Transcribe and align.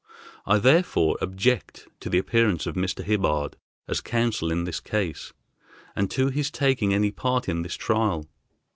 I 0.47 0.57
therefore 0.57 1.15
object 1.21 1.87
to 1.99 2.09
the 2.09 2.17
appearance 2.17 2.65
of 2.65 2.73
Mr. 2.73 3.03
Hibbard 3.03 3.55
as 3.87 4.01
counsel 4.01 4.49
in 4.49 4.63
this 4.63 4.79
case, 4.79 5.31
and 5.95 6.09
to 6.09 6.29
his 6.29 6.49
taking 6.49 6.91
any 6.91 7.11
part 7.11 7.47
in 7.47 7.61
this 7.61 7.75
trial. 7.75 8.27